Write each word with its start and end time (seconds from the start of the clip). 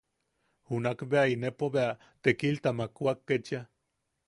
Junak 0.69 1.03
bea 1.11 1.25
inepo 1.33 1.69
bea 1.75 1.89
tekilta 2.23 2.69
makwak 2.79 3.19
ketchia: 3.29 3.61